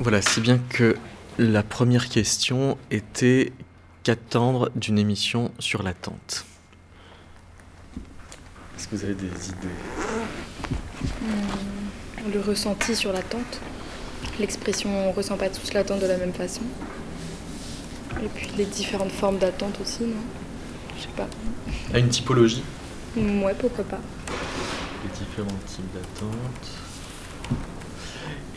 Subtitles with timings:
[0.00, 0.96] Voilà, si bien que
[1.38, 3.52] la première question était
[4.02, 6.46] qu'attendre d'une émission sur l'attente
[8.76, 9.68] Est-ce que vous avez des idées?
[11.20, 13.60] Hmm, Le ressenti sur l'attente.
[14.38, 16.62] L'expression on ressent pas tous l'attente de la même façon.
[18.22, 20.16] Et puis les différentes formes d'attente aussi, non?
[20.96, 21.28] Je sais pas.
[21.94, 22.62] À une typologie?
[23.16, 24.00] Ouais, pourquoi pas.
[25.04, 26.89] Les différents types d'attente.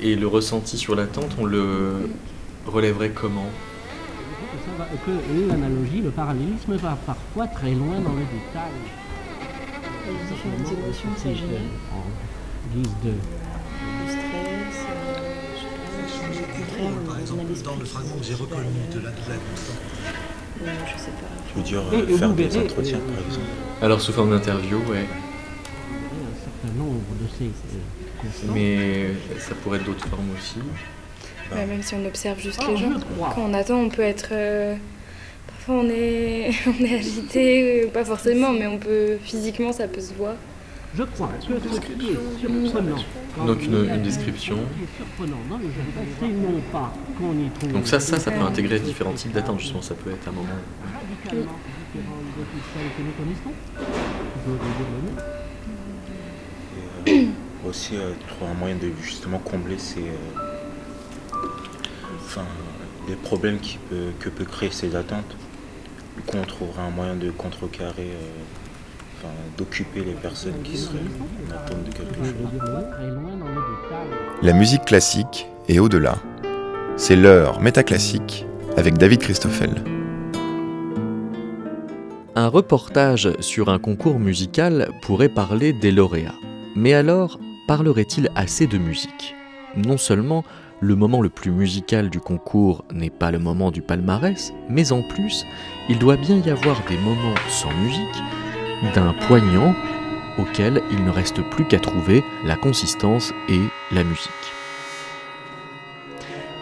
[0.06, 2.10] Et le ressenti sur l'attente, on le
[2.68, 3.48] relèverait comment
[5.06, 8.72] que l'analogie, le parallélisme va parfois très loin dans le détail.
[10.06, 11.30] Les différentes émotions ça.
[11.30, 13.10] En guise de...
[13.10, 15.24] Le stress, euh,
[16.06, 16.44] je sais
[16.78, 19.40] pas, Dans le fragment que j'ai reconnu de la douleur.
[20.60, 21.32] Je sais pas.
[21.50, 23.48] Je veux dire, euh, faire des entretiens, par exemple.
[23.82, 25.08] Alors, sous forme d'interview, ouais.
[28.54, 29.08] Mais
[29.40, 30.56] ça pourrait être d'autres formes aussi.
[31.54, 32.92] Ouais, même si on observe juste Ah, les gens.
[33.36, 34.30] Quand on attend, on peut être.
[34.32, 34.76] euh,
[35.48, 39.18] Parfois, on est, on est agité, euh, pas forcément, mais on peut.
[39.24, 40.36] Physiquement, ça peut se voir.
[40.96, 41.50] Je crois que ce
[43.48, 44.58] Donc, une- description.
[47.72, 49.82] Donc ça, ça, ça peut intégrer différents types d'attente, justement.
[49.82, 50.48] Ça peut être un moment...
[51.26, 51.52] radicalement
[57.68, 60.02] aussi, euh, trouver un moyen de justement combler ces.
[60.02, 61.38] euh,
[62.26, 62.46] enfin,
[63.08, 65.36] les problèmes qui peut, que peut créer ces attentes.
[66.16, 70.98] Du coup, on trouvera un moyen de contrecarrer, euh, enfin, d'occuper les personnes qui seraient
[70.98, 72.34] en attente de quelque chose.
[74.42, 76.16] La musique classique et au-delà.
[76.96, 78.46] C'est l'heure métaclassique
[78.78, 79.84] avec David Christoffel.
[82.36, 86.36] Un reportage sur un concours musical pourrait parler des lauréats.
[86.76, 89.36] Mais alors, parlerait-il assez de musique?
[89.76, 90.44] Non seulement
[90.80, 95.02] le moment le plus musical du concours n'est pas le moment du palmarès, mais en
[95.02, 95.46] plus,
[95.88, 99.74] il doit bien y avoir des moments sans musique, d'un poignant
[100.40, 103.62] auquel il ne reste plus qu'à trouver la consistance et
[103.92, 104.32] la musique.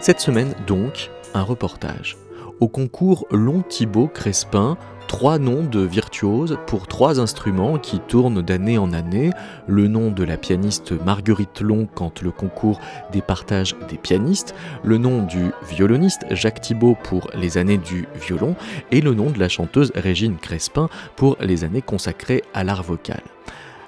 [0.00, 2.16] Cette semaine donc, un reportage.
[2.60, 4.76] Au concours Long Thibaut Crespin,
[5.12, 9.28] trois noms de virtuoses pour trois instruments qui tournent d'année en année.
[9.66, 12.80] Le nom de la pianiste Marguerite Long quand le concours
[13.12, 18.56] départage des pianistes, le nom du violoniste Jacques Thibault pour les années du violon
[18.90, 23.20] et le nom de la chanteuse Régine Crespin pour les années consacrées à l'art vocal.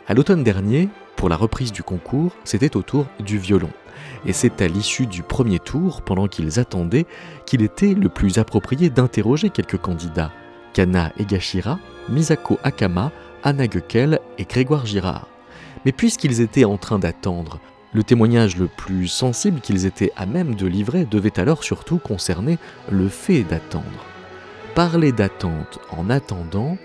[0.06, 3.71] À l'automne dernier, pour la reprise du concours, c'était au tour du violon.
[4.27, 7.06] Et c'est à l'issue du premier tour, pendant qu'ils attendaient,
[7.47, 10.31] qu'il était le plus approprié d'interroger quelques candidats.
[10.75, 11.79] Kana Egashira,
[12.11, 13.12] Misako Akama,
[13.43, 15.29] Anna Goekel et Grégoire Girard.
[15.87, 17.61] Mais puisqu'ils étaient en train d'attendre,
[17.95, 22.59] le témoignage le plus sensible qu'ils étaient à même de livrer devait alors surtout concerner
[22.91, 24.05] le fait d'attendre.
[24.75, 26.77] Parler d'attente en attendant,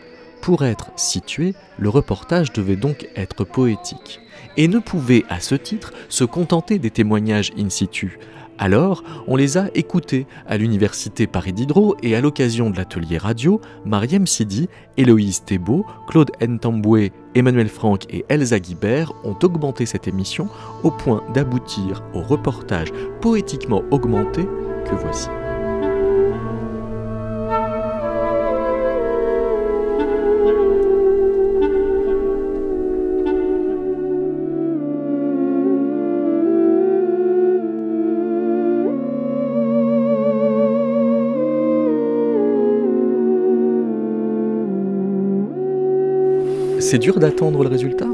[0.42, 4.22] pour être situé, le reportage devait donc être poétique,
[4.56, 8.20] et ne pouvait à ce titre se contenter des témoignages in situ,
[8.60, 13.62] alors, on les a écoutés à l'université Paris Diderot et à l'occasion de l'atelier radio,
[13.86, 20.50] Mariam Sidi, Héloïse Thébault, Claude Ntamboué, Emmanuel Franck et Elsa Guibert ont augmenté cette émission
[20.84, 22.90] au point d'aboutir au reportage
[23.22, 25.30] poétiquement augmenté que voici.
[46.90, 48.08] C'est dur d'attendre le résultat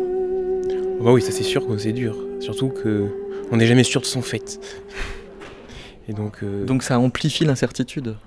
[1.00, 2.18] Bah oui, ça c'est sûr que c'est dur.
[2.42, 3.06] Surtout que
[3.50, 4.60] on n'est jamais sûr de son fait.
[6.10, 8.18] Et donc, euh, Donc ça amplifie l'incertitude.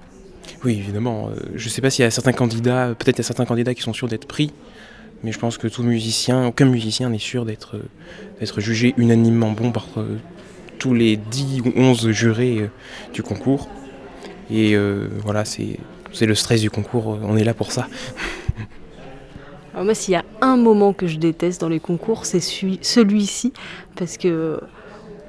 [0.65, 1.29] oui, évidemment.
[1.29, 3.75] euh, je sais pas s'il y a certains candidats, peut-être il y a certains candidats
[3.75, 4.51] qui sont sûrs d'être pris,
[5.23, 9.71] mais je pense que tout musicien, aucun musicien n'est sûr d'être euh, jugé unanimement bon
[9.71, 10.17] par euh,
[10.79, 12.71] tous les 10 ou 11 jurés euh,
[13.13, 13.69] du concours.
[14.51, 14.79] Et
[15.23, 15.77] voilà, c'est
[16.23, 17.87] le stress du concours, on est là pour ça.
[19.75, 22.79] Alors moi, s'il y a un moment que je déteste dans les concours, c'est celui-
[22.83, 23.53] celui-ci,
[23.97, 24.61] parce que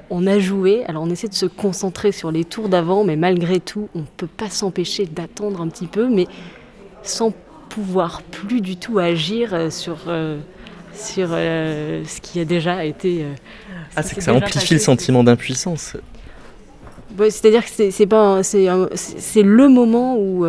[0.09, 3.59] on a joué, alors on essaie de se concentrer sur les tours d'avant, mais malgré
[3.59, 6.25] tout, on ne peut pas s'empêcher d'attendre un petit peu, mais
[7.03, 7.31] sans
[7.69, 10.39] pouvoir plus du tout agir euh, sur, euh,
[10.95, 13.24] sur euh, ce qui a déjà été...
[13.24, 13.33] euh,
[13.95, 14.74] Ah, c'est que ça amplifie passé.
[14.74, 15.95] le sentiment d'impuissance.
[17.18, 20.45] C'est-à-dire que c'est- pas c'est le moment où,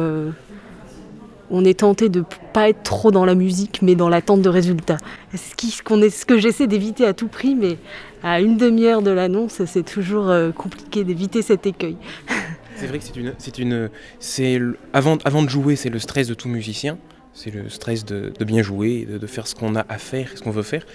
[1.51, 4.99] on est tenté de pas être trop dans la musique, mais dans l'attente de résultats.
[5.33, 7.79] Ce, ce, est, ce que j'essaie d'éviter à tout prix, mais
[8.23, 11.97] à une demi-heure de l'annonce, c'est toujours euh, compliqué d'éviter cet écueil.
[12.77, 14.59] C'est vrai que c'est une, c'est une, c'est
[14.95, 16.97] avant, avant de jouer, c'est le stress de tout musicien.
[17.35, 20.43] C'est le stress de, bien jouer, de, de, faire ce qu'on a à faire, ce
[20.43, 20.87] qu'on veut faire.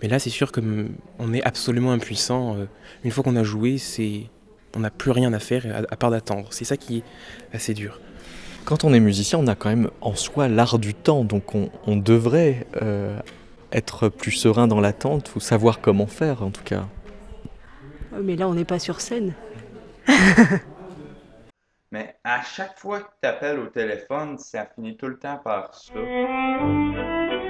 [0.00, 2.56] Mais là, c'est sûr qu'on est absolument impuissant.
[2.56, 2.64] Euh,
[3.04, 4.22] une fois qu'on a joué, c'est,
[4.74, 6.48] on n'a plus rien à faire à, part d'attendre.
[6.50, 7.02] C'est ça qui est
[7.52, 8.00] assez dur.
[8.64, 11.68] Quand on est musicien, on a quand même en soi l'art du temps, donc on,
[11.86, 13.18] on devrait euh,
[13.72, 16.84] être plus serein dans l'attente ou savoir comment faire en tout cas.
[18.22, 19.34] Mais là, on n'est pas sur scène.
[21.92, 25.74] Mais à chaque fois que tu appelles au téléphone, ça finit tout le temps par
[25.74, 25.92] ça.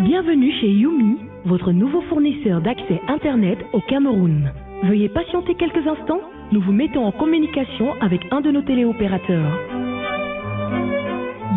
[0.00, 4.52] Bienvenue chez Yumi, votre nouveau fournisseur d'accès Internet au Cameroun.
[4.82, 6.20] Veuillez patienter quelques instants,
[6.50, 9.73] nous vous mettons en communication avec un de nos téléopérateurs.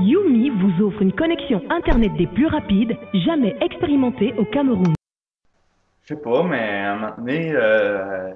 [0.01, 4.93] Yumi vous offre une connexion Internet des plus rapides jamais expérimentée au Cameroun.
[6.03, 8.33] Je sais pas, mais à un moment donné, euh,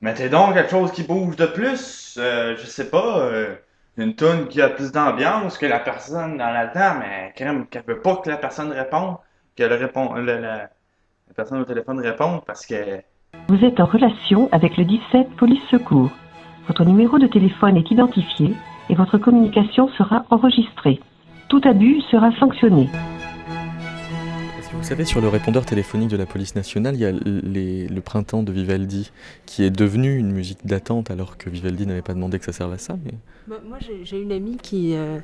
[0.00, 2.18] mettez donc quelque chose qui bouge de plus.
[2.20, 3.54] Euh, je sais pas, euh,
[3.96, 8.00] une tune qui a plus d'ambiance que la personne dans la mais crème qu'elle veut
[8.00, 9.16] pas que la personne réponde,
[9.56, 13.00] que le répond, le, la, la personne au téléphone réponde parce que.
[13.48, 16.10] Vous êtes en relation avec le 17 Police Secours.
[16.66, 18.54] Votre numéro de téléphone est identifié
[18.90, 21.00] et votre communication sera enregistrée.
[21.48, 22.88] Tout abus sera sanctionné.
[24.72, 28.00] Vous savez, sur le répondeur téléphonique de la police nationale, il y a les, le
[28.00, 29.10] printemps de Vivaldi,
[29.46, 32.72] qui est devenu une musique d'attente alors que Vivaldi n'avait pas demandé que ça serve
[32.72, 32.96] à ça.
[33.04, 33.12] Mais...
[33.46, 35.18] Bah, moi, j'ai une amie qui, euh,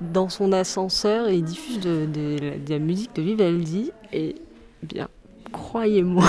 [0.00, 3.92] dans son ascenseur, il diffuse de, de, de, la musique de Vivaldi.
[4.12, 4.34] Et
[4.82, 5.08] bien,
[5.52, 6.26] croyez-moi,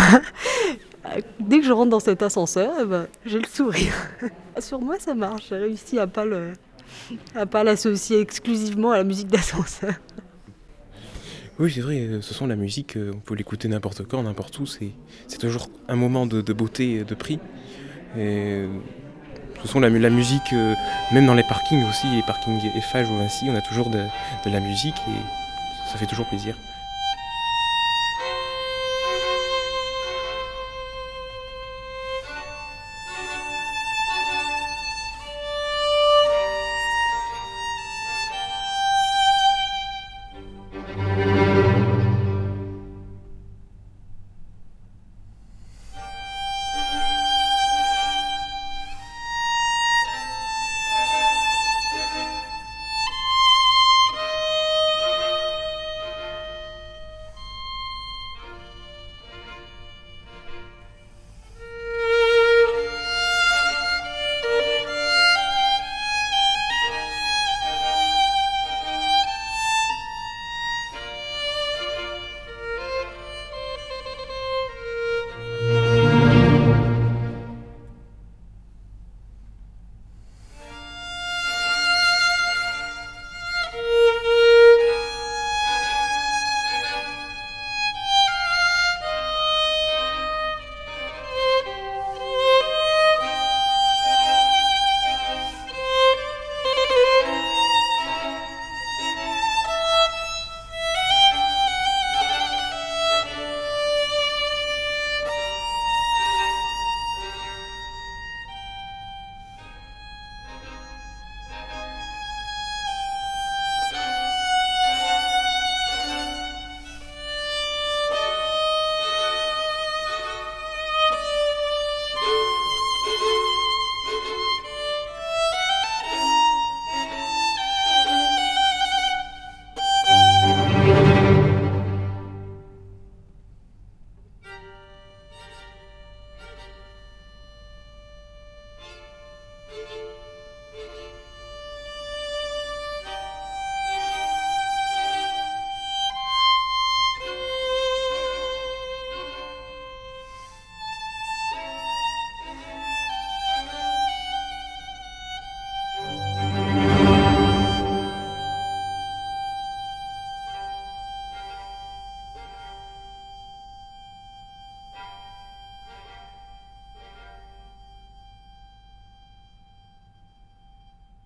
[1.40, 3.94] dès que je rentre dans cet ascenseur, eh ben, j'ai le sourire.
[4.60, 5.48] Sur moi, ça marche.
[5.50, 6.54] J'ai réussi à pas le,
[7.36, 9.94] à pas l'associer exclusivement à la musique d'ascenseur.
[11.58, 14.92] Oui, c'est vrai, ce sont la musique, on peut l'écouter n'importe quand, n'importe où, c'est,
[15.30, 17.40] c'est toujours un moment de, beauté de prix.
[18.18, 18.66] Et
[19.62, 20.76] ce sont la, la musique, euh,
[21.14, 24.00] même dans les parkings aussi, les parkings Eiffage ou Vinci, on a toujours de,
[24.46, 26.58] de la musique et ça fait toujours plaisir.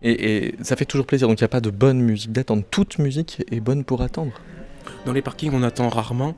[0.01, 2.65] Et, ça fait toujours plaisir, donc il n'y a pas de bonne musique d'attente.
[2.71, 4.31] Toute musique est bonne pour attendre.
[5.05, 6.35] Dans les parkings, on attend rarement,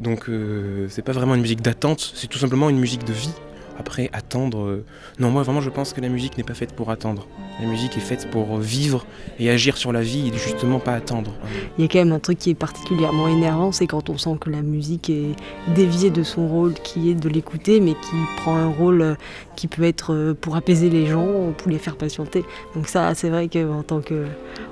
[0.00, 3.32] donc euh, c'est pas vraiment une musique d'attente, c'est tout simplement une musique de vie.
[3.78, 4.58] Après, attendre.
[4.60, 4.84] euh,
[5.18, 7.26] Non, moi vraiment, je pense que la musique n'est pas faite pour attendre.
[7.60, 9.04] La musique est faite pour vivre
[9.38, 11.32] et agir sur la vie et justement pas attendre.
[11.78, 14.36] Il y a quand même un truc qui est particulièrement énervant, c'est quand on sent
[14.40, 15.34] que la musique est
[15.74, 19.14] déviée de son rôle qui est de l'écouter, mais qui prend un rôle euh,
[19.56, 22.44] qui peut être euh, pour apaiser les gens, pour les faire patienter.
[22.74, 24.26] Donc ça, c'est vrai qu'en tant que,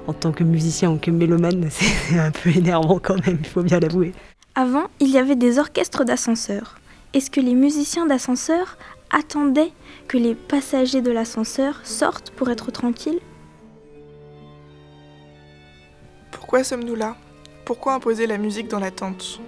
[0.06, 3.62] en tant que musicien ou que mélomane, c'est un peu énervant quand même, il faut
[3.62, 4.12] bien l'avouer.
[4.54, 6.76] Avant, il y avait des orchestres d'ascenseurs.
[7.14, 8.78] Est-ce que les musiciens d'ascenseur
[9.12, 9.72] attendaient
[10.08, 13.20] que les passagers de l'ascenseur sortent pour être tranquilles.
[16.30, 17.16] Pourquoi sommes-nous là?
[17.64, 19.40] Pourquoi imposer la musique dans l'attente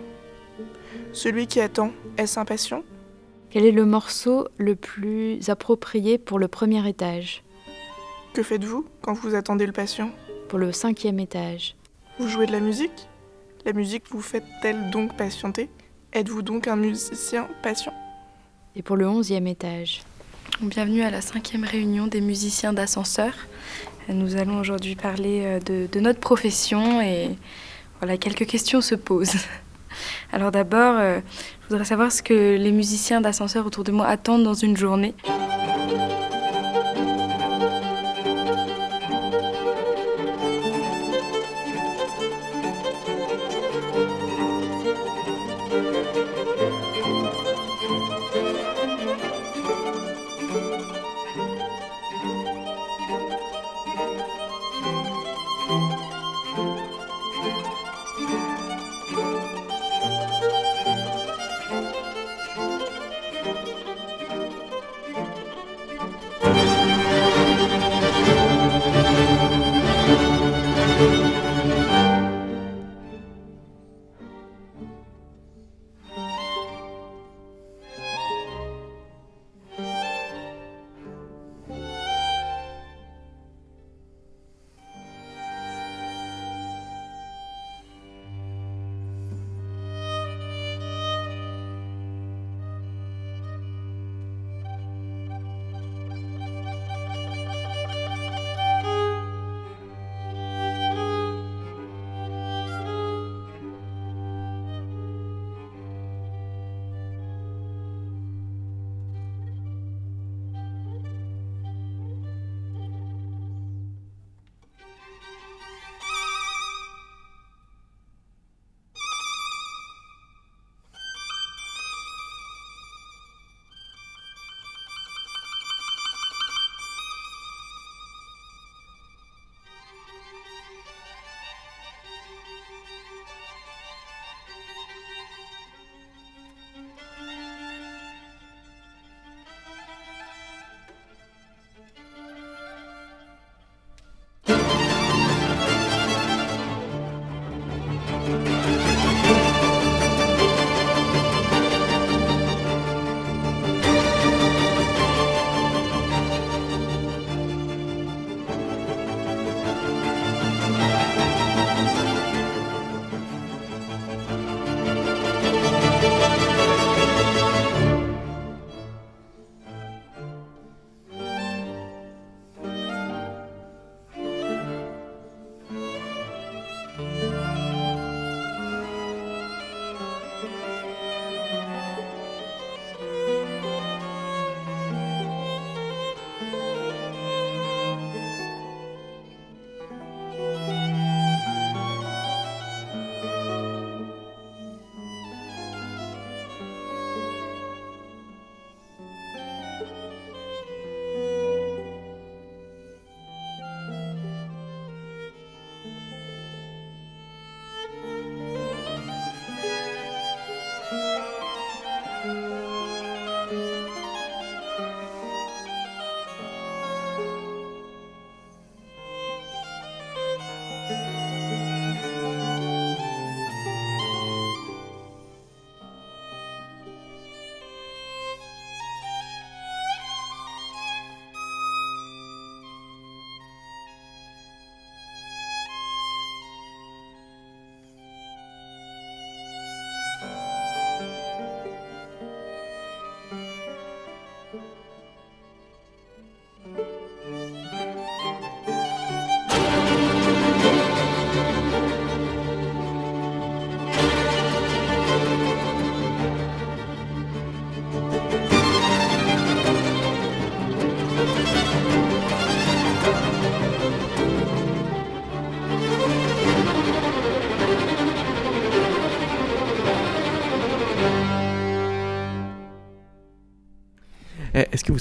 [1.12, 2.84] Celui qui attend, est-ce impatient
[3.50, 7.42] Quel est le morceau le plus approprié pour le premier étage?
[8.32, 10.10] Que faites-vous quand vous attendez le patient?
[10.48, 11.76] Pour le cinquième étage.
[12.18, 13.08] Vous jouez de la musique?
[13.64, 15.70] La musique vous fait-elle donc patienter?
[16.12, 17.94] Êtes-vous donc un musicien patient?
[18.76, 20.02] Et pour le onzième étage
[20.60, 23.32] Bienvenue à la cinquième réunion des musiciens d'ascenseur.
[24.08, 27.30] Nous allons aujourd'hui parler euh, de, de notre profession et
[28.00, 29.36] voilà, quelques questions se posent.
[30.32, 31.20] Alors d'abord, euh,
[31.62, 35.14] je voudrais savoir ce que les musiciens d'ascenseur autour de moi attendent dans une journée.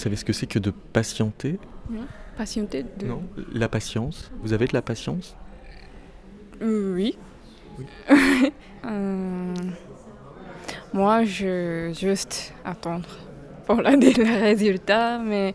[0.03, 1.60] Savez ce que c'est que de patienter
[2.38, 3.05] Patienter de...
[3.05, 3.24] Non.
[3.53, 4.31] La patience.
[4.41, 5.36] Vous avez de la patience?
[6.62, 7.17] Oui.
[8.86, 9.53] Euh,
[10.93, 13.07] moi, je juste attendre
[13.65, 15.53] pour la, le résultat, mais,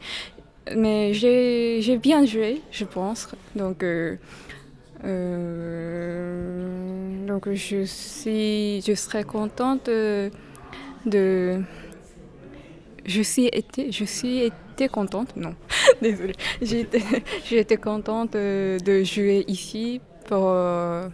[0.75, 3.29] mais j'ai j'ai bien joué, je pense.
[3.55, 4.17] Donc, euh,
[5.05, 10.31] euh, donc je, suis, je serais contente de,
[11.05, 11.61] de
[13.07, 15.55] je suis été, je suis été contente, non,
[16.03, 16.35] désolée.
[16.63, 17.03] J'ai été,
[17.45, 21.09] j'ai été contente de, de jouer ici pour, euh,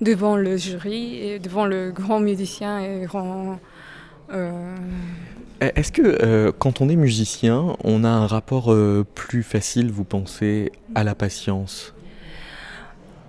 [0.00, 3.58] devant le jury et devant le grand musicien et grand.
[4.32, 4.76] euh,
[5.60, 9.90] Eh, Est-ce que euh, quand on est musicien, on a un rapport euh, plus facile,
[9.90, 11.94] vous pensez, à la patience?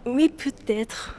[0.06, 1.16] Oui, peut-être.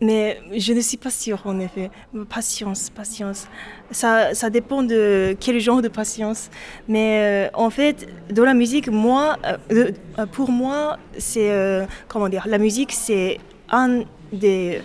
[0.00, 1.90] Mais je ne suis pas sûre, en effet.
[2.28, 3.48] Patience, patience.
[3.90, 6.50] Ça, ça dépend de quel genre de patience.
[6.86, 11.86] Mais euh, en fait, dans la musique, moi, euh, euh, pour moi, c'est.
[12.06, 13.38] comment dire La musique, c'est
[13.70, 14.02] un
[14.32, 14.80] des.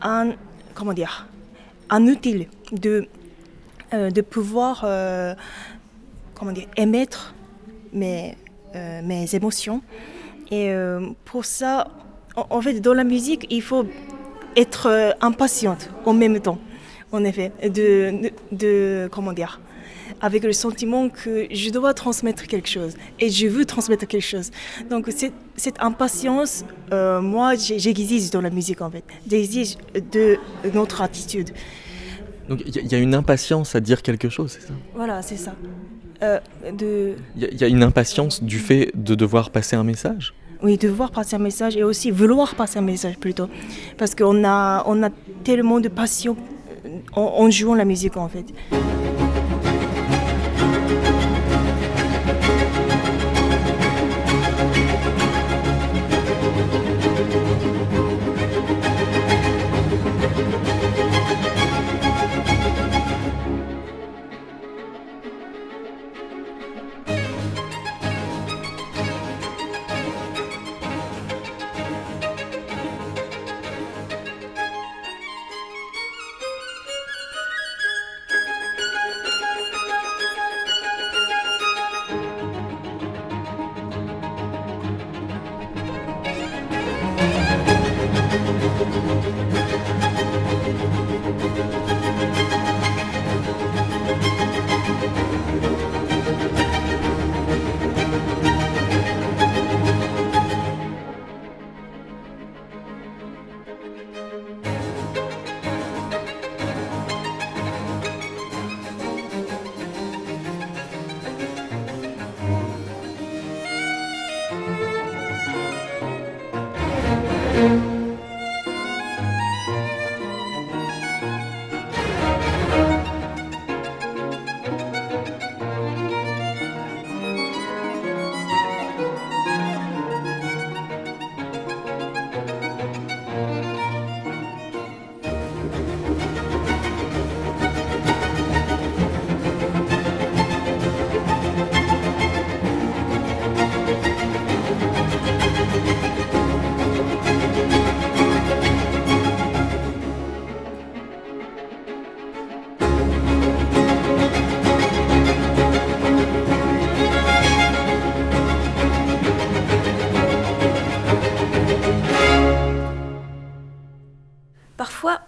[0.00, 0.32] un.
[0.74, 1.26] Comment dire
[1.90, 3.08] Un outil de,
[3.92, 4.86] de pouvoir.
[6.34, 7.34] comment dire Émettre
[7.92, 8.36] mes,
[8.74, 9.82] mes émotions.
[10.52, 10.72] Et
[11.24, 11.88] pour ça,
[12.50, 13.86] en, fait, dans la musique, il faut
[14.56, 16.58] être euh, impatiente en même temps,
[17.12, 17.68] en effet, de,
[18.22, 19.60] de, de- comment dire,
[20.20, 24.50] avec le sentiment que je dois transmettre quelque chose et je veux transmettre quelque chose.
[24.90, 29.76] Donc cette, cette impatience, euh, moi, j'exige dans la musique en fait, j'exige
[30.12, 30.36] de
[30.74, 31.50] notre attitude.
[32.48, 34.72] Donc il y, a- y une impatience à dire quelque chose, c'est ça?
[34.94, 35.54] Voilà, c'est ça.
[36.22, 36.40] Euh,
[36.72, 39.84] de, Il y, a- il y a une impatience du fait de devoir passer un
[39.84, 40.34] message?
[40.62, 43.48] Oui, devoir passer un message et aussi vouloir passer un message plutôt.
[43.96, 45.10] Parce qu'on a, on a
[45.44, 46.36] tellement de passion
[46.84, 48.44] euh, en, en jouant la musique en fait.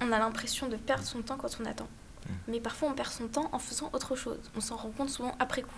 [0.00, 1.88] On a l'impression de perdre son temps quand on attend.
[2.48, 4.38] Mais parfois, on perd son temps en faisant autre chose.
[4.56, 5.70] On s'en rend compte souvent après coup.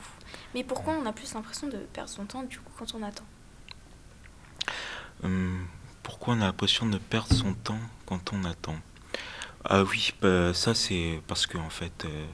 [0.54, 3.24] Mais pourquoi on a plus l'impression de perdre son temps du coup quand on attend?
[5.22, 5.66] Hum,
[6.02, 8.76] pourquoi on a l'impression de perdre son temps quand on attend?
[9.64, 12.26] Ah oui, bah, ça c'est parce que en fait, euh,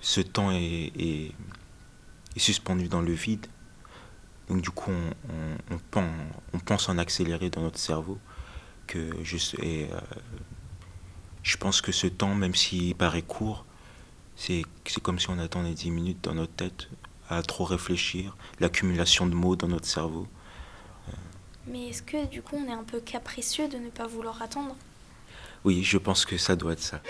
[0.00, 1.32] ce temps est, est-
[2.36, 3.46] est suspendu dans le vide.
[4.48, 6.12] Donc du coup, on, on- on pen-
[6.52, 8.18] on pense en accélérer dans notre cerveau.
[8.86, 10.00] Que je, et, euh,
[11.44, 13.64] je pense que ce temps, même s'il paraît court,
[14.36, 16.88] c'est c'est comme si on attendait 10 minutes dans notre tête
[17.28, 20.26] à trop réfléchir, l'accumulation de mots dans notre cerveau.
[21.66, 24.76] Mais est-ce que du coup, on est un peu capricieux de ne pas vouloir attendre?
[25.64, 27.00] Oui, je pense que ça doit être ça.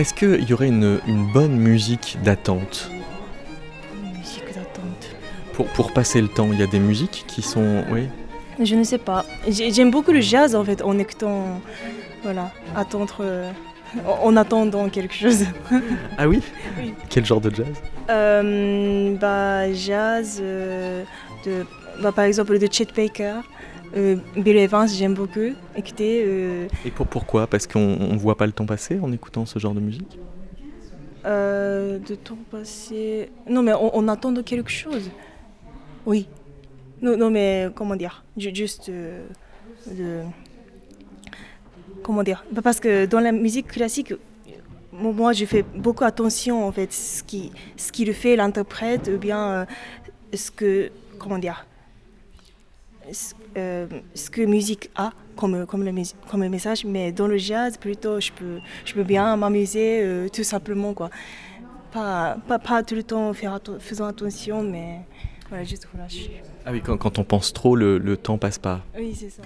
[0.00, 2.90] Est-ce qu'il y aurait une, une bonne musique d'attente
[4.16, 5.10] Musique d'attente.
[5.52, 7.84] pour, pour passer le temps Il y a des musiques qui sont...
[7.90, 8.08] Oui
[8.62, 9.26] Je ne sais pas.
[9.46, 11.60] J'ai- J'aime beaucoup le jazz en fait, en écoutant,
[12.22, 13.50] voilà, attendre, euh,
[14.06, 15.44] en en attendant quelque chose.
[16.16, 16.40] Ah oui?
[16.78, 16.94] Oui.
[17.10, 17.66] Quel genre de jazz?
[18.08, 21.04] Euh, bah, jazz, euh,
[21.44, 21.66] de,
[22.02, 23.40] bah, par exemple de Chet Baker,
[23.96, 26.22] euh, Bill Evans, j'aime beaucoup écouter.
[26.26, 27.46] euh, Et pour, pourquoi?
[27.46, 30.18] Parce qu'on ne voit pas le temps passer en écoutant ce genre de musique?
[31.26, 33.28] euh, de temps passé.
[33.48, 35.10] Non, mais on, on attend de quelque chose.
[36.06, 36.26] Oui.
[37.02, 38.24] Non, non mais comment dire?
[38.38, 39.26] Ju- Juste euh,
[39.86, 40.22] de.
[42.02, 42.44] Comment dire?
[42.52, 44.14] Bah, Parce que dans la musique classique,
[44.92, 49.10] mo- moi, je fais beaucoup attention en fait, ce qui, ce qui le fait, l'interprète,
[49.14, 49.64] ou bien euh,
[50.34, 50.90] ce que.
[51.18, 51.66] Comment dire?
[53.12, 55.92] Ce, euh, ce que musique a comme, comme, le,
[56.30, 60.44] comme message, mais dans le jazz, plutôt, je peux, je peux bien m'amuser euh, tout
[60.44, 60.92] simplement.
[60.94, 61.10] Quoi.
[61.92, 65.00] Pas, pas, pas tout le temps faire atten- faisant attention, mais
[65.48, 66.28] voilà, juste je-
[66.64, 68.82] Ah oui, quand, quand on pense trop, le, le temps passe pas.
[68.96, 69.42] Oui, c'est ça.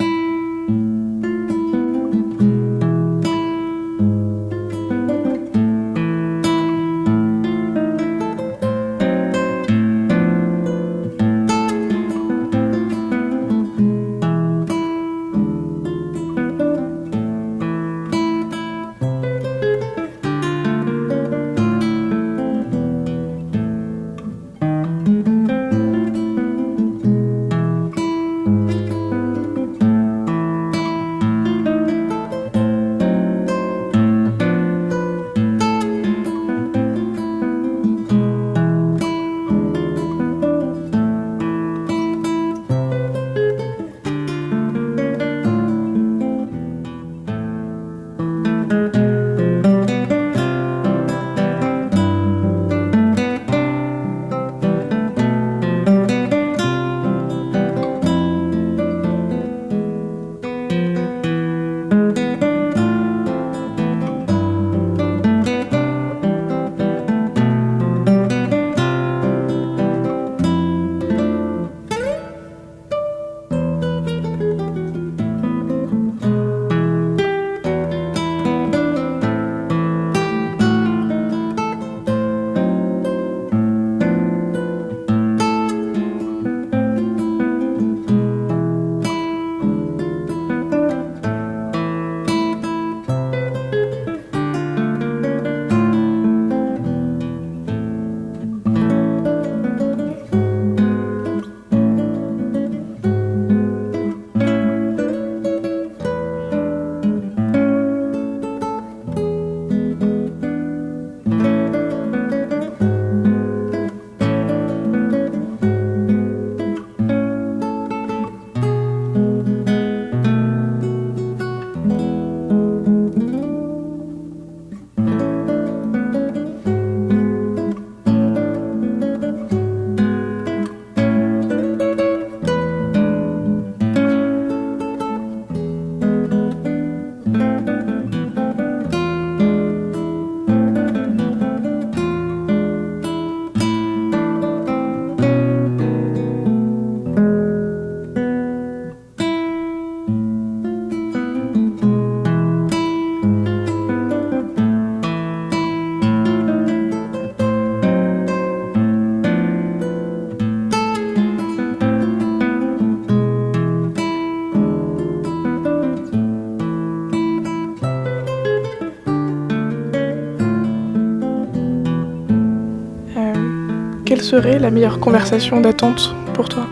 [174.35, 176.66] Serait la meilleure conversation d'attente pour toi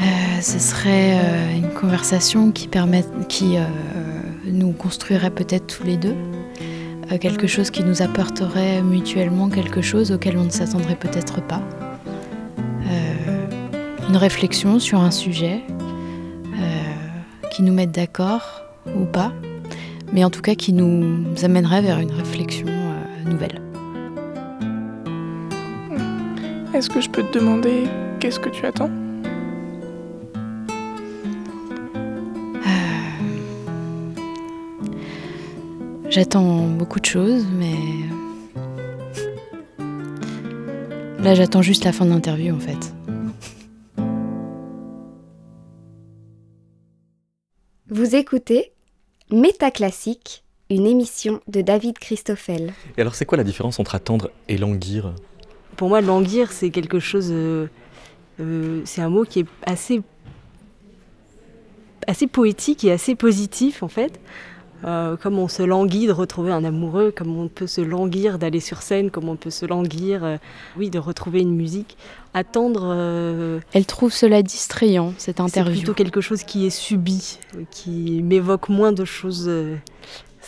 [0.00, 3.64] Euh, ce serait euh, une conversation qui, permet, qui euh,
[4.44, 6.14] nous construirait peut-être tous les deux.
[7.20, 11.62] Quelque chose qui nous apporterait mutuellement quelque chose auquel on ne s'attendrait peut-être pas.
[14.08, 15.62] Une réflexion sur un sujet
[17.50, 18.62] qui nous mette d'accord
[18.94, 19.32] ou pas,
[20.12, 22.67] mais en tout cas qui nous amènerait vers une réflexion
[26.78, 27.88] Est-ce que je peux te demander
[28.20, 28.88] qu'est-ce que tu attends?
[36.08, 37.74] J'attends beaucoup de choses, mais
[41.18, 42.94] là j'attends juste la fin de l'interview en fait.
[47.88, 48.70] Vous écoutez
[49.32, 52.72] Métaclassique une émission de David Christoffel.
[52.96, 55.14] Et alors, c'est quoi la différence entre attendre et languir?
[55.78, 57.28] Pour moi, languir, c'est quelque chose.
[57.30, 57.66] euh,
[58.40, 60.02] euh, c'est un mot qui est assez,
[62.06, 64.20] assez poétique et assez positif, en fait.
[64.84, 68.60] Euh, comme on se languit de retrouver un amoureux, comme on peut se languir d'aller
[68.60, 70.36] sur scène, comme on peut se languir, euh,
[70.76, 71.96] oui, de retrouver une musique.
[72.32, 72.82] Attendre.
[72.94, 75.78] euh, Elle trouve cela distrayant, cette c'est interview.
[75.78, 77.40] plutôt quelque chose qui est subi,
[77.72, 79.50] qui m'évoque moins de choses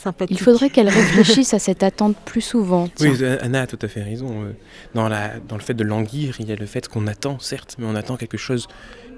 [0.07, 0.27] euh.
[0.31, 2.89] Il faudrait qu'elle réfléchisse à cette attente plus souvent.
[3.01, 3.39] Oui, tiens.
[3.41, 4.45] Anna a tout à fait raison.
[4.45, 4.53] euh,
[4.95, 7.77] Dans, la, dans le fait de languir, il y a le fait qu'on attend, certes,
[7.79, 8.67] mais on attend quelque chose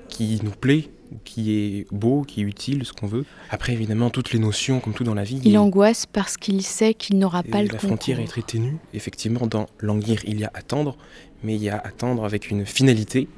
[0.09, 0.91] qui nous plaît,
[1.25, 3.25] qui est beau, qui est utile, ce qu'on veut.
[3.51, 6.93] Après, évidemment, toutes les notions, comme tout dans la vie, Il angoisse parce qu'il sait
[6.95, 7.89] qu'il n'aura pas le la concours.
[7.89, 8.77] frontière est très ténue.
[8.93, 10.97] Effectivement, dans languir, il y a attendre,
[11.43, 13.29] mais il y a attendre avec une finalité.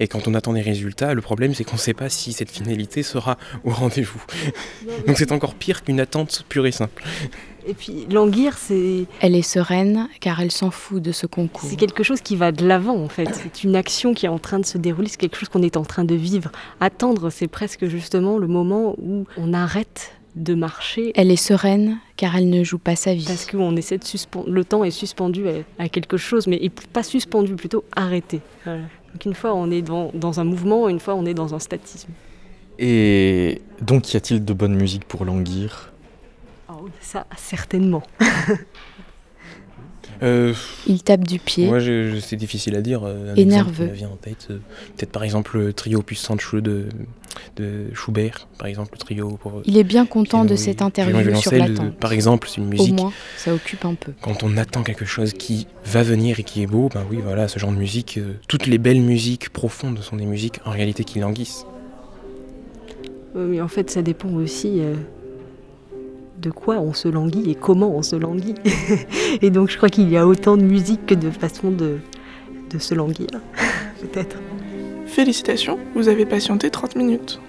[0.00, 2.50] Et quand on attend des résultats, le problème c'est qu'on ne sait pas si cette
[2.50, 4.22] finalité sera au rendez-vous.
[5.06, 7.04] Donc c'est encore pire qu'une attente pure et simple.
[7.68, 11.68] Et puis languir, c'est Elle est sereine car elle s'en fout de ce concours.
[11.68, 13.28] c'est quelque chose qui va de l'avant en fait.
[13.34, 15.76] C'est une action qui est en train de se dérouler, c'est quelque chose qu'on est
[15.76, 16.52] en train de vivre.
[16.80, 21.12] Attendre, c'est presque justement le moment où on arrête de marcher.
[21.16, 23.24] Elle est sereine car elle ne joue pas sa vie.
[23.26, 24.48] Parce qu'on essaie de suspendre.
[24.48, 25.44] Le temps est suspendu
[25.78, 28.40] à, quelque chose, mais pas suspendu, plutôt arrêté.
[28.64, 28.82] Voilà.
[29.16, 31.58] Donc une fois on est dans, dans un mouvement, une fois on est dans un
[31.58, 32.10] statisme.
[32.78, 35.94] Et donc, y a-t-il de bonne musique pour languir?
[36.68, 38.02] Oh, ça, certainement.
[40.22, 40.54] Euh,
[40.86, 41.66] Il tape du pied.
[41.66, 43.02] Moi, je, je- c'est difficile à dire.
[43.04, 43.86] euh, un Et nerveux.
[43.86, 44.58] vient en tête, euh,
[44.96, 46.86] peut-être par exemple le trio Puissante de,
[47.56, 49.60] de Schubert, par exemple le trio pour.
[49.66, 51.80] Il est bien content piano de et- cette interview sur l'attente.
[51.86, 52.94] euh, Par exemple, c'est une Au musique.
[52.94, 54.12] moins, ça occupe un peu.
[54.22, 57.46] Quand on attend quelque chose qui va venir et qui est beau, ben oui, voilà,
[57.48, 61.04] ce genre de musique, euh, toutes les belles musiques profondes sont des musiques en réalité
[61.04, 61.66] qui languissent.
[63.36, 64.94] Euh, Mais en fait, ça dépend aussi euh,
[66.40, 68.54] de quoi on se languit et comment on se languit.
[69.42, 71.98] et donc, je crois qu'il y a autant de musique que de façons de,
[72.70, 73.28] de se languir,
[74.00, 74.36] peut-être.
[75.06, 77.40] Félicitations, vous avez patienté 30 minutes.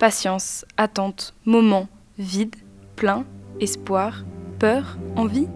[0.00, 1.86] Patience, attente, moment,
[2.18, 2.56] vide,
[2.96, 3.26] plein,
[3.60, 4.24] espoir,
[4.58, 5.46] peur, envie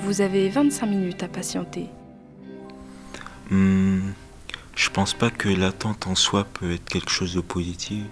[0.00, 1.86] Vous avez 25 minutes à patienter.
[3.50, 4.10] Hmm,
[4.74, 8.02] je pense pas que l'attente en soi peut être quelque chose de positif.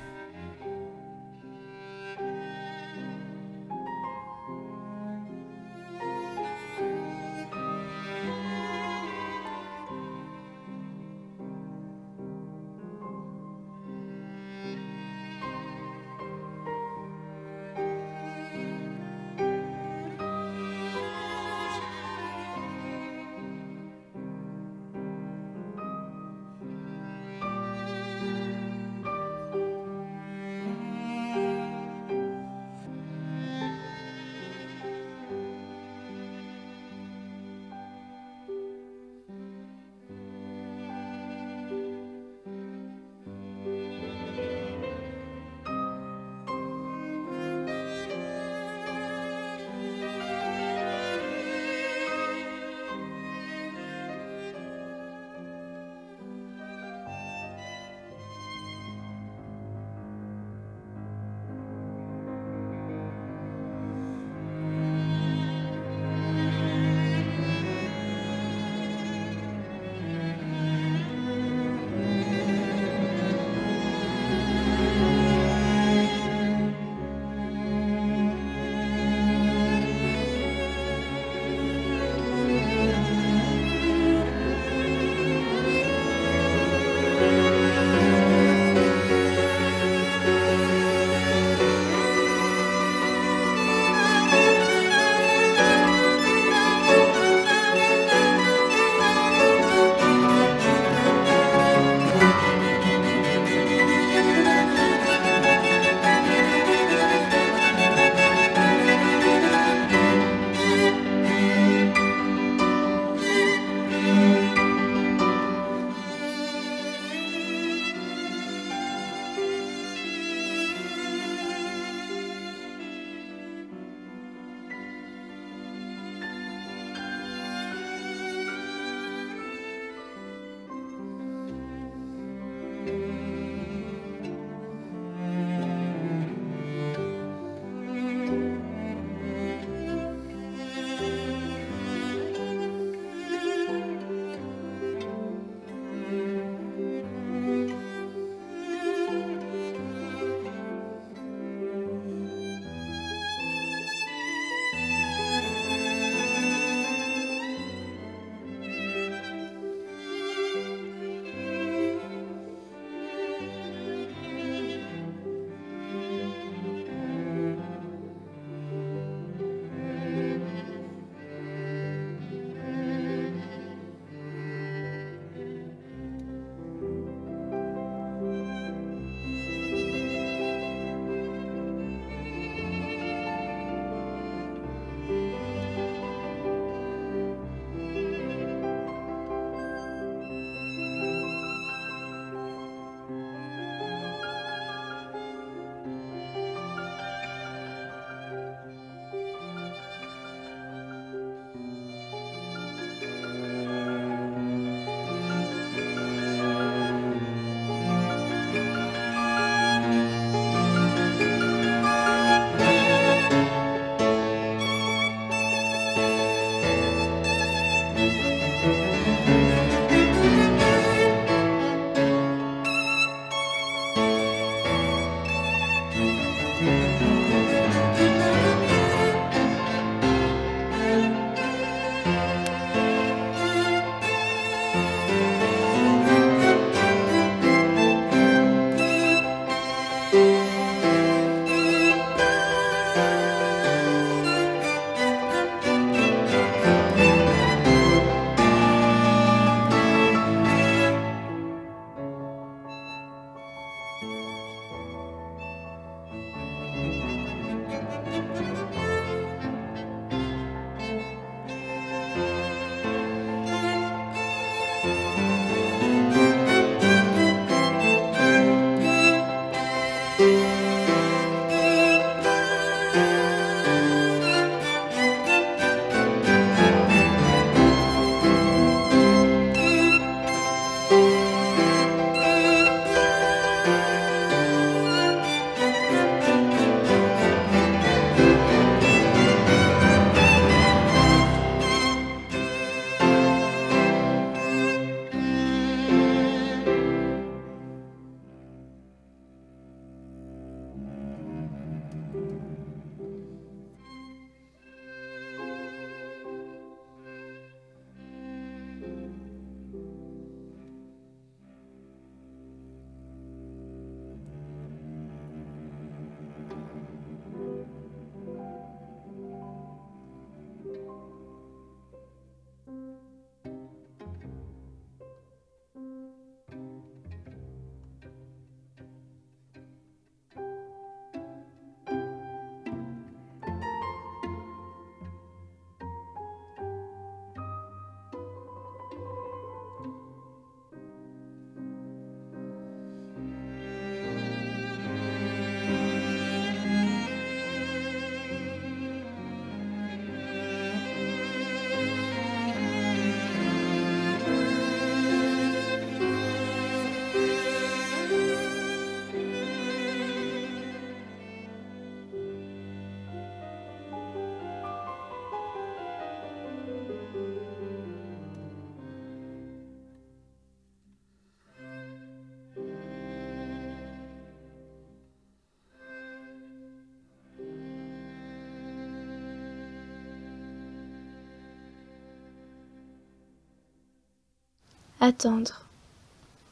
[385.04, 385.66] Attendre.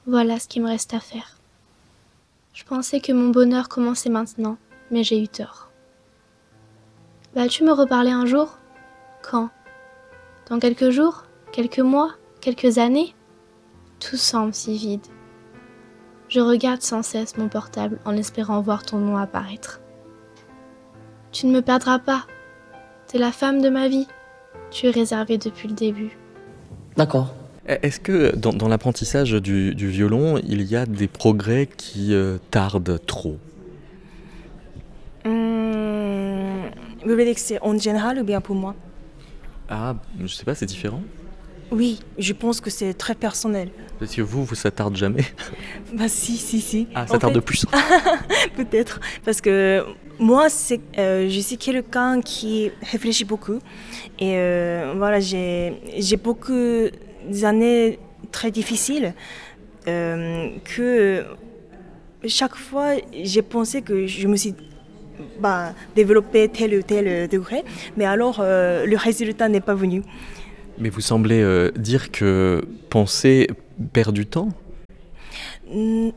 [0.09, 1.37] Voilà ce qui me reste à faire.
[2.53, 4.57] Je pensais que mon bonheur commençait maintenant,
[4.91, 5.71] mais j'ai eu tort.
[7.37, 8.59] Vas-tu me reparler un jour?
[9.23, 9.51] Quand?
[10.49, 11.27] Dans quelques jours?
[11.53, 12.15] Quelques mois?
[12.41, 13.15] Quelques années?
[14.01, 15.07] Tout semble si vide.
[16.29, 19.81] Je regarde sans cesse mon portable en espérant voir ton nom apparaître.
[21.31, 22.27] Tu ne me perdras pas.
[23.07, 24.09] T'es la femme de ma vie.
[24.73, 26.19] Tu es réservée depuis le début.
[26.97, 27.33] D'accord.
[27.83, 32.39] Est-ce que dans, dans l'apprentissage du, du violon, il y a des progrès qui euh,
[32.51, 33.37] tardent trop?
[35.25, 36.63] Hum,
[37.05, 38.75] vous voulez dire que c'est en général ou bien pour moi?
[39.69, 41.03] Ah, je sais pas, c'est différent?
[41.71, 43.69] Oui, je pense que c'est très personnel.
[44.01, 45.25] Parce que vous, vous ça tarde jamais?
[45.95, 46.89] Bah si, si, si.
[46.95, 47.65] Ah, ça En tarde fait- plus.
[48.57, 48.99] Peut-être.
[49.25, 49.85] Parce que
[50.19, 50.49] moi,
[50.99, 53.59] euh, je suis quelqu'un qui réfléchit beaucoup.
[54.19, 56.17] Et euh, voilà, j'ai, j'ai
[57.25, 57.99] beaucoup d'années
[58.33, 59.15] très difficiles
[59.89, 61.25] euh, que
[62.27, 62.93] chaque fois,
[63.23, 64.55] j'ai pensé que je me suis
[65.41, 67.63] bah, développé tel ou tel degré.
[67.97, 70.03] Mais alors, euh, le résultat n'est pas venu.
[70.79, 73.49] Mais vous semblez euh, dire que penser
[73.93, 74.51] perd du temps?
[75.73, 76.11] Mm,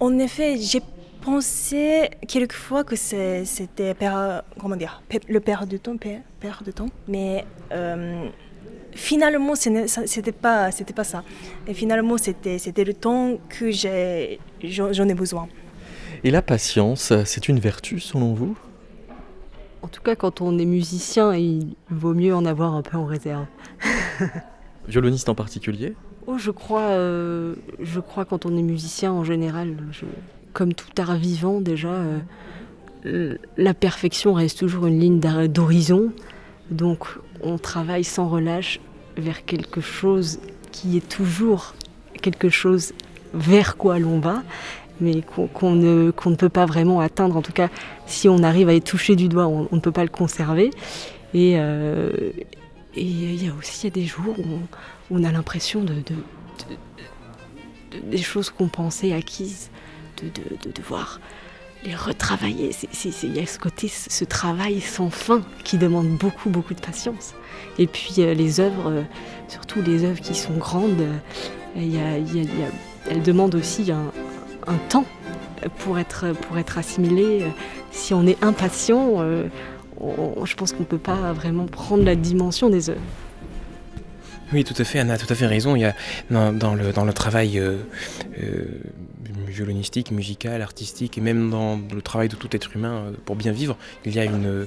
[0.00, 0.80] En effet, j'ai
[1.20, 3.94] pensé quelquefois que c'était
[4.58, 6.88] comment dire, le perte de temps, de temps.
[7.06, 7.44] Mais
[8.98, 9.70] finalement, ce
[10.06, 11.22] c'était pas, c'était pas ça.
[11.66, 15.48] Et finalement, c'était, c'était le temps que j'ai, j'en j'en ai besoin.
[16.24, 18.56] Et la patience, c'est une vertu selon vous?
[19.82, 23.04] En tout cas, quand on est musicien, il vaut mieux en avoir un peu en
[23.06, 23.46] réserve.
[24.88, 25.94] Violoniste en particulier?
[26.26, 30.04] Oh, je crois, euh, je crois quand on est musicien en général, je-
[30.52, 31.92] comme tout art vivant déjà,
[33.06, 36.12] euh, la perfection reste toujours une ligne d'horizon.
[36.70, 37.06] Donc
[37.42, 38.80] on travaille sans relâche
[39.18, 40.38] vers quelque chose
[40.72, 41.74] qui est toujours
[42.22, 42.92] quelque chose
[43.34, 44.42] vers quoi l'on va,
[45.00, 45.22] mais
[45.54, 47.36] qu'on ne, qu'on ne peut pas vraiment atteindre.
[47.36, 47.68] En tout cas,
[48.06, 50.70] si on arrive à y toucher du doigt, on, ne peut pas le conserver.
[51.34, 52.10] Et euh,
[52.96, 55.94] il y a aussi y a des jours où on, où on a l'impression de,
[55.94, 59.70] de- de- de- des choses qu'on pensait acquises,
[60.22, 61.20] de devoir
[61.84, 62.70] les retravailler.
[63.22, 67.34] Il y a ce côté, ce travail sans fin qui demande beaucoup, beaucoup de patience.
[67.78, 69.02] Et puis euh, les œuvres, euh,
[69.48, 71.06] surtout les œuvres qui sont grandes,
[71.76, 72.20] euh,
[73.08, 74.10] elles demandent aussi un,
[74.88, 75.06] temps
[75.78, 77.44] pour être, pour être assimilées.
[77.90, 79.22] Si on est impatient,
[80.00, 83.00] je pense qu'on ne peut pas vraiment prendre la dimension des œuvres.
[84.52, 85.76] Oui, tout à fait, Anna a tout à fait raison.
[85.76, 85.94] Il y a
[86.30, 87.62] dans, dans le, dans le travail
[89.48, 93.52] violonistique, musical, artistique, et même dans le travail de tout être humain euh, pour bien
[93.52, 94.66] vivre, il y a une,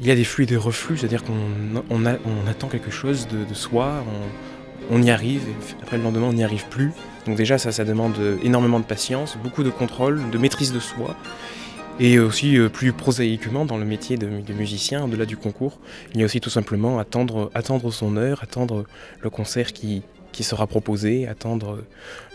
[0.00, 3.44] il y a des flux et des reflux, c'est-à-dire qu'on on attend quelque chose de,
[3.44, 4.04] de soi,
[4.90, 6.92] on, on y arrive, et après le lendemain on n'y arrive plus.
[7.26, 11.16] Donc déjà ça, ça demande énormément de patience, beaucoup de contrôle, de maîtrise de soi.
[12.00, 15.80] Et aussi, euh, plus prosaïquement, dans le métier de, de musicien, au-delà du concours,
[16.14, 18.84] il y a aussi tout simplement attendre, attendre son heure, attendre
[19.20, 20.02] le concert qui,
[20.38, 21.82] qui sera proposé, attendre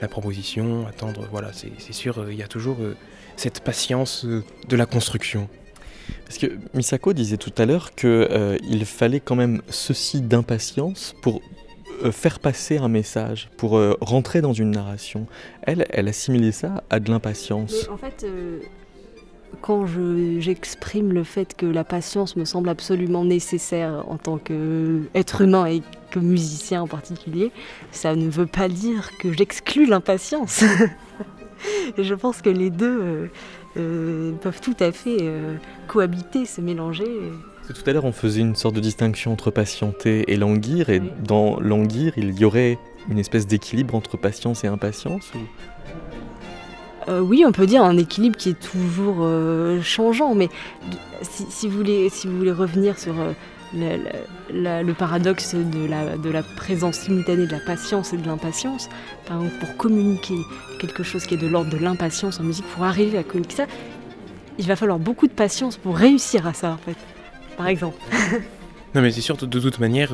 [0.01, 1.25] la proposition, attendre.
[1.31, 2.97] Voilà, c'est sûr, euh, il y a toujours euh,
[3.37, 5.47] cette patience euh, de la construction.
[6.25, 11.41] Parce que Misako disait tout à l'heure qu'il fallait quand même ceci d'impatience pour
[12.03, 15.25] euh, faire passer un message, pour euh, rentrer dans une narration.
[15.61, 17.87] Elle, elle assimilait ça à de l'impatience.
[17.89, 18.25] En fait,
[19.61, 25.41] quand je- j'exprime le fait que la patience me semble absolument nécessaire en tant qu'être
[25.41, 25.81] humain et
[26.11, 27.51] que musicien en particulier,
[27.91, 30.63] ça ne veut pas dire que j'exclus l'impatience.
[31.97, 33.27] Je pense que les deux euh,
[33.77, 35.55] euh, peuvent tout à fait euh,
[35.87, 37.05] cohabiter, se mélanger.
[37.67, 41.59] Tout à l'heure, on faisait une sorte de distinction entre patienter et languir, et dans
[41.61, 42.77] languir, il y aurait
[43.09, 45.39] une espèce d'équilibre entre patience et impatience ou...
[47.09, 50.49] Euh, oui, on peut dire un équilibre qui est toujours euh, changeant, mais
[51.21, 52.09] si, vous voulez,
[52.51, 53.33] revenir sur euh,
[54.51, 55.87] le paradoxe de
[56.31, 58.89] la, présence simultanée de la patience et de l'impatience,
[59.25, 60.37] par exemple, pour communiquer
[60.79, 63.65] quelque chose qui est de l'ordre de l'impatience en musique, pour arriver à communiquer ça,
[64.57, 66.97] il va falloir beaucoup de patience pour réussir à ça, en fait.
[67.57, 67.97] Par exemple.
[68.95, 70.13] Non, mais c'est sûr, de, toute manière,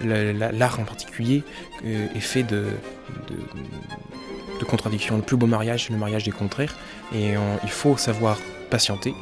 [0.00, 1.42] la- la- l'art en particulier
[1.84, 2.66] est fait de,
[4.60, 5.16] de contradictions.
[5.16, 6.74] Le plus beau mariage, c'est le mariage des contraires.
[7.14, 8.38] Et on- il faut savoir
[8.70, 9.14] patienter.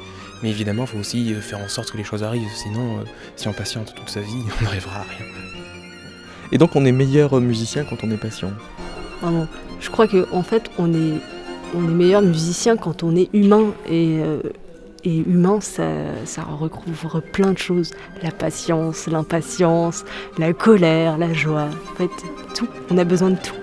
[0.43, 2.49] Mais évidemment, il faut aussi euh, faire en sorte que les choses arrivent.
[2.55, 3.05] Sinon, euh,
[3.36, 5.26] si on patiente toute sa vie, on n'arrivera à rien.
[6.53, 8.51] Et donc on est meilleur musicien quand on est patient.
[9.22, 9.47] Vraiment.
[9.80, 11.14] Je crois que en fait, on est,
[11.74, 14.41] on est meilleur musicien quand on est humain et, euh,
[15.05, 15.86] Et humain, ça,
[16.24, 17.93] ça recouvre plein de choses.
[18.22, 20.05] La patience, l'impatience,
[20.39, 21.68] la colère, la joie.
[21.93, 22.11] En fait,
[22.57, 22.68] tout.
[22.91, 23.55] On a besoin de tout.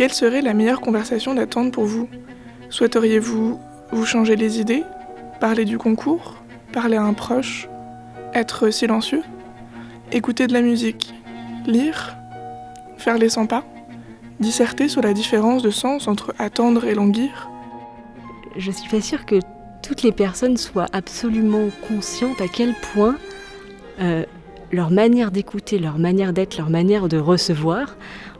[0.00, 2.08] Quelle serait la meilleure conversation d'attente pour vous?
[2.70, 3.60] Souhaiteriez-vous
[3.92, 4.82] vous changer les idées?
[5.40, 6.36] Parler du concours?
[6.72, 7.68] Parler à un proche?
[8.32, 9.22] Être silencieux?
[10.10, 11.12] Écouter de la musique?
[11.66, 12.16] Lire?
[12.96, 13.62] Faire les 100 pas?
[14.38, 17.50] Disserter sur la différence de sens entre attendre et languir?
[18.56, 19.36] Je suis pas sûre que
[19.82, 23.16] toutes les personnes soient absolument conscientes à quel point
[24.00, 24.24] euh,
[24.72, 27.96] leur manière d'écouter, leur manière d'être, leur manière de recevoir,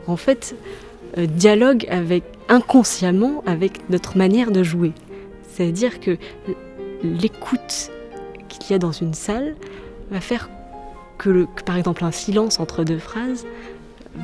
[0.07, 0.55] en fait,
[1.17, 4.93] dialogue avec, inconsciemment avec notre manière de jouer.
[5.53, 6.17] C'est-à-dire que
[7.03, 7.91] l'écoute
[8.49, 9.57] qu'il y a dans une salle
[10.11, 10.49] va faire
[11.19, 13.47] que, par exemple un silence entre deux phrases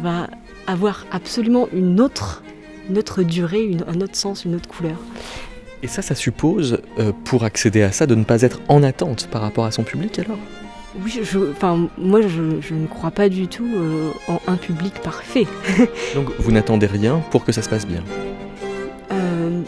[0.03, 0.29] va
[0.67, 2.43] avoir absolument une autre,
[2.89, 4.97] une autre durée, un autre sens, une autre couleur.
[5.83, 9.29] Et ça, ça suppose, euh, pour accéder à ça, de ne pas être en attente
[9.31, 10.39] par rapport à son public alors?
[11.05, 14.95] Oui, je, enfin, moi je, je, ne crois pas du tout euh, en un public
[15.03, 15.47] parfait.
[16.15, 18.03] Donc vous n'attendez rien pour que ça se passe bien
[19.13, 19.61] euh,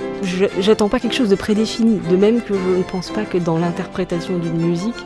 [0.60, 3.58] J'attends pas quelque chose de prédéfini, de même que je ne pense pas que dans
[3.58, 4.96] l'interprétation d'une musique,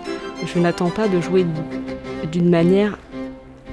[0.47, 1.47] je n'attends pas de jouer
[2.31, 2.99] d'une manière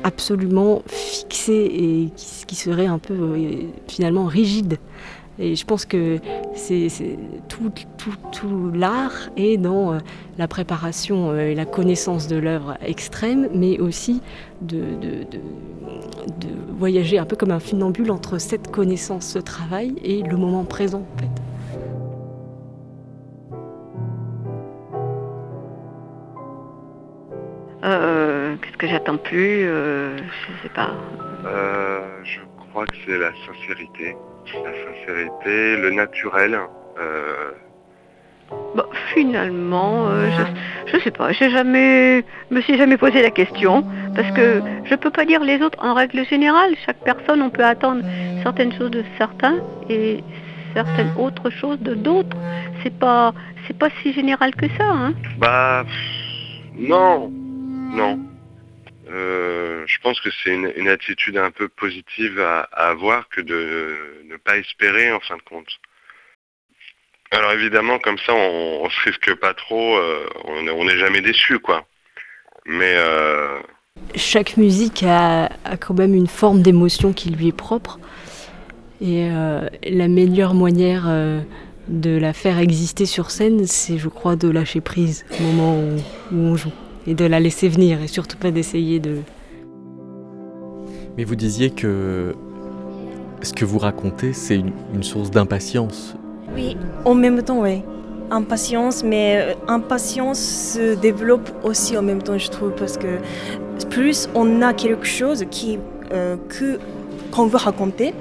[0.03, 3.51] absolument fixée et qui, qui serait un peu euh,
[3.87, 4.77] finalement rigide.
[5.39, 6.19] Et je pense que
[6.53, 6.89] c'est
[7.47, 9.97] tout, tout, tout l'art est dans euh,
[10.37, 14.21] la préparation et la connaissance de l'œuvre extrême, mais aussi
[14.61, 15.39] de, de, de,
[16.39, 20.65] de, voyager un peu comme un funambule entre cette connaissance, ce travail et le moment
[20.65, 21.29] présent en fait.
[27.83, 30.91] Euh, Qu'est-ce que j'attends plus euh, Je sais pas.
[31.45, 32.39] Euh, je
[32.69, 34.15] crois que c'est la sincérité.
[34.53, 36.59] La sincérité, le naturel.
[36.99, 37.51] Euh...
[38.75, 40.29] Bon, finalement, euh,
[40.87, 44.95] je, je sais pas, j'ai jamais, me suis jamais posé la question parce que je
[44.95, 46.73] peux pas dire les autres en règle générale.
[46.85, 48.01] Chaque personne, on peut attendre
[48.41, 49.57] certaines choses de certains
[49.87, 50.23] et
[50.73, 52.37] certaines autres choses de d'autres.
[52.81, 53.33] C'est pas,
[53.67, 55.13] c'est pas si général que ça, hein.
[55.37, 55.85] Bah,
[56.75, 57.31] non,
[57.93, 58.19] non.
[59.11, 64.37] Euh, je pense que c'est une, attitude un peu positive à, avoir que de ne
[64.37, 65.79] pas espérer en fin de compte.
[67.31, 71.59] Alors évidemment, comme ça, on, on se risque pas trop, euh, on n'est jamais déçu,
[71.59, 71.85] quoi.
[72.65, 73.59] Mais euh...
[74.15, 75.49] chaque musique a,
[75.79, 77.99] quand même une forme d'émotion qui lui est propre,
[79.01, 81.07] et euh, la meilleure manière
[81.87, 85.79] de la faire exister sur scène, c'est, je crois, de lâcher prise au moment
[86.31, 86.73] où on joue
[87.07, 89.17] et de la laisser venir et surtout pas d'essayer de.
[91.17, 92.35] Mais vous disiez que
[93.41, 96.15] ce que vous racontez, c'est une, une, source d'impatience.
[96.55, 97.81] Oui, en même temps, oui.
[98.31, 103.17] Impatience, mais impatience se développe aussi en même temps, je trouve, parce que
[103.89, 105.79] plus on a quelque chose qui
[106.11, 106.79] euh, que
[107.31, 108.13] qu'on veut raconter,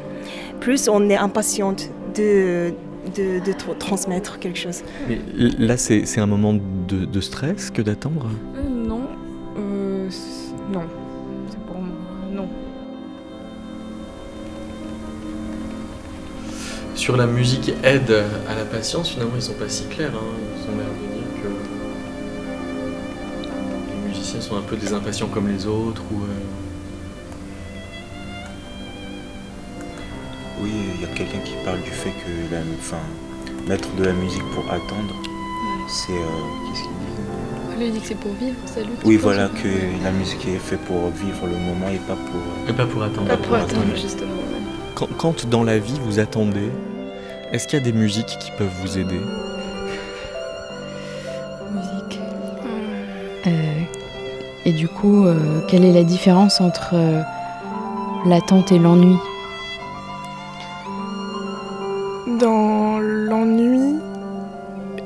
[0.61, 2.73] plus on est impatiente de
[3.17, 4.83] de, de transmettre quelque chose.
[5.09, 5.19] Mais
[5.59, 8.29] là, c'est un moment de, de stress que d'attendre?
[16.99, 20.11] Sur la musique aide à la patience, finalement, ils sont pas si clairs.
[20.15, 20.35] Hein.
[20.57, 21.49] Ils ont l'air de dire que
[23.89, 26.03] les musiciens sont un peu des impatients comme les autres.
[26.13, 26.27] Ou, euh...
[30.61, 32.99] Oui, il y a quelqu'un qui parle du fait que la, enfin,
[33.69, 35.87] mettre de la musique pour attendre, ouais.
[35.89, 36.13] c'est.
[36.13, 36.17] Euh,
[36.67, 37.85] Qu'est-ce qu'il dit?
[37.85, 38.91] Lui dit que c'est pour vivre, c'est lui.
[39.05, 39.69] Oui, voilà, que
[40.03, 42.43] la musique est faite pour vivre le moment et pas pour.
[42.69, 43.29] Et pas pour attendre.
[43.29, 44.33] Pas pour, pour attendre, attendre, justement.
[44.97, 46.71] Quand, quand, dans la vie vous attendez,
[47.53, 49.21] est-ce qu'il y a des musiques qui peuvent vous aider
[51.73, 52.21] Musique.
[53.47, 53.81] Euh,
[54.65, 57.23] et du coup, euh, quelle est la différence entre euh,
[58.27, 59.17] l'attente et l'ennui?
[62.39, 63.99] Dans l'ennui,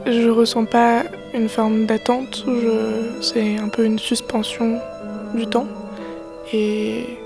[0.07, 2.45] je ressens pas une forme d'attente,
[3.22, 4.78] c'est un peu une suspension
[5.34, 5.68] du temps.
[6.53, 7.18] Et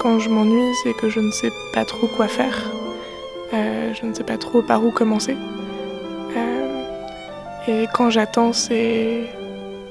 [0.00, 2.73] quand je m'ennuie, c'est que je ne sais pas trop quoi faire.
[3.54, 5.36] Euh, je ne sais pas trop par où commencer.
[6.36, 6.84] Euh,
[7.68, 9.24] et quand j'attends, c'est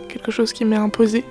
[0.10, 1.24] quelque chose qui m'est imposé.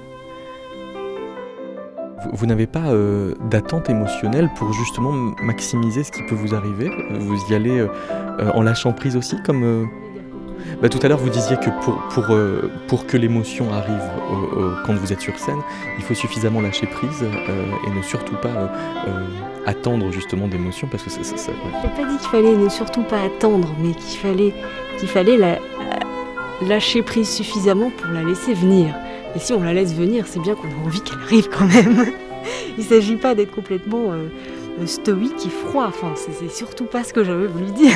[2.32, 5.12] Vous, n'avez pas euh, d'attente émotionnelle pour justement
[5.42, 6.90] maximiser ce qui peut vous arriver?
[7.18, 7.86] Vous y allez
[8.54, 9.88] en lâchant prise aussi comme
[10.80, 14.60] bah, tout à l'heure, vous disiez que pour, pour, euh, pour que l'émotion arrive euh,
[14.60, 15.60] euh, quand vous êtes sur scène,
[15.98, 18.72] il faut suffisamment lâcher prise et ne surtout pas
[19.66, 21.22] attendre justement d'émotion parce que ça.
[21.22, 21.58] ça, ça ouais.
[21.82, 24.54] Je n'ai pas dit qu'il fallait ne surtout pas attendre, mais qu'il fallait,
[24.98, 25.58] qu'il fallait la,
[26.66, 28.94] lâcher prise suffisamment pour la laisser venir.
[29.36, 32.06] Et si on la laisse venir, c'est bien qu'on a envie qu'elle arrive quand même.
[32.76, 34.12] il ne s'agit pas d'être complètement
[34.86, 35.86] stoïque et froid.
[35.88, 37.94] Enfin, c'est surtout pas ce que j'avais voulu dire.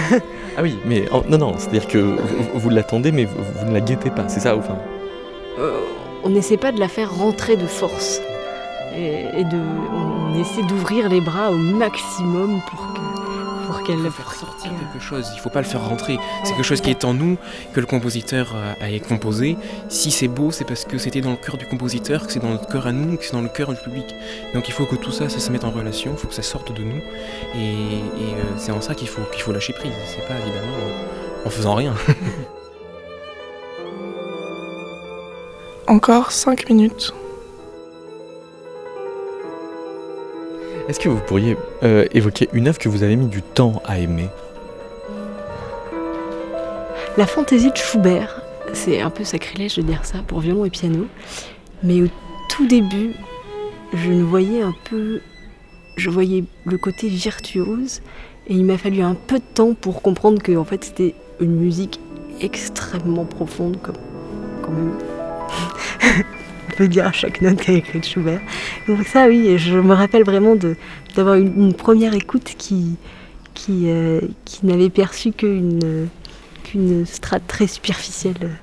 [0.56, 3.72] ah oui, mais oh, non, non, c'est-à-dire que vous, vous l'attendez, mais vous, vous, ne
[3.72, 4.76] la guettez pas, c'est ça, enfin?
[5.58, 5.80] Euh,
[6.24, 8.20] on n'essaie pas de la faire rentrer de force.
[8.96, 9.58] Et, et de,
[9.92, 13.00] on, on essaie d'ouvrir les bras au maximum pour que,
[13.86, 15.30] qu'elle faire sortir quelque chose.
[15.34, 16.18] Il faut pas le faire rentrer.
[16.44, 17.36] C'est quelque chose qui est en nous,
[17.72, 19.56] que le compositeur a composé.
[19.88, 22.50] Si c'est beau, c'est parce que c'était dans le cœur du compositeur, que c'est dans
[22.50, 24.14] notre cœur à nous, que c'est dans le cœur du public.
[24.54, 26.12] Donc il faut que tout ça, ça se mette en relation.
[26.12, 27.00] Il faut que ça sorte de nous.
[27.54, 29.92] Et, et euh, c'est en ça qu'il faut qu'il faut lâcher prise.
[30.06, 30.76] C'est pas évidemment
[31.44, 31.94] en, en faisant rien.
[35.86, 37.14] Encore 5 minutes.
[40.88, 43.98] Est-ce que vous pourriez euh, évoquer une œuvre que vous avez mis du temps à
[43.98, 44.28] aimer?
[47.16, 51.06] La fantaisie de Schubert, c'est un peu sacrilège de dire ça pour violon et piano,
[51.82, 52.06] mais au
[52.48, 53.14] tout début,
[53.94, 55.20] je ne voyais un peu,
[55.96, 58.00] je voyais le côté virtuose,
[58.46, 61.56] et il m'a fallu un peu de temps pour comprendre que en fait c'était une
[61.56, 61.98] musique
[62.40, 63.96] extrêmement profonde, comme
[64.62, 66.24] quand même.
[66.76, 68.40] Peut dire à chaque note qu'a écrit Schubert.
[68.86, 70.56] Donc ça oui, je me rappelle vraiment
[71.14, 72.96] d'avoir une, une première écoute qui
[73.54, 76.08] qui, euh, qui n'avait perçu qu'une
[76.62, 78.58] qu'une strate très superficielle.